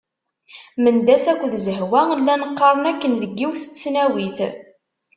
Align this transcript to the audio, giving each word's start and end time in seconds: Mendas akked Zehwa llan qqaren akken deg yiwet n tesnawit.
Mendas 0.83 1.25
akked 1.33 1.53
Zehwa 1.65 2.01
llan 2.21 2.41
qqaren 2.51 2.89
akken 2.91 3.13
deg 3.21 3.31
yiwet 3.39 3.61
n 3.65 3.67
tesnawit. 3.69 4.37